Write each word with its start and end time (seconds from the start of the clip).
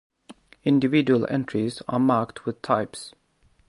Individual 0.63 1.27
entries 1.29 1.83
are 1.87 1.99
marked 1.99 2.43
with 2.43 2.63
types. 2.63 3.13